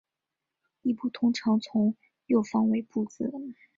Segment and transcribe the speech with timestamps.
[0.81, 1.95] 殳部通常从
[2.25, 3.31] 右方为部字。